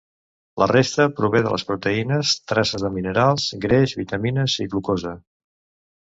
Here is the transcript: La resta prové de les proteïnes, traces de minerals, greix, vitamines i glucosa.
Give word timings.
La 0.61 0.67
resta 0.69 1.03
prové 1.19 1.41
de 1.47 1.51
les 1.55 1.65
proteïnes, 1.71 2.31
traces 2.53 2.87
de 2.87 2.91
minerals, 2.97 3.47
greix, 3.67 3.95
vitamines 4.01 4.57
i 4.67 4.69
glucosa. 4.75 5.15